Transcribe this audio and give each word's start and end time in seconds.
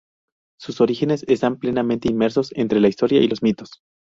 Sus 0.59 0.81
orígenes 0.81 1.23
están 1.27 1.59
plenamente 1.59 2.09
inmersos 2.09 2.51
entre 2.55 2.79
la 2.79 2.87
historia 2.87 3.21
y 3.21 3.27
los 3.27 3.43
mitos. 3.43 3.83